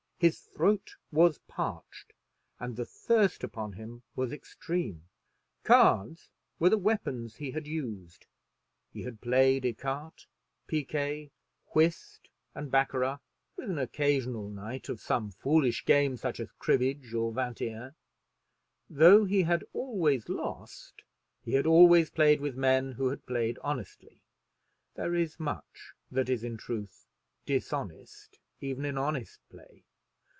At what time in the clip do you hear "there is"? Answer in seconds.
24.93-25.39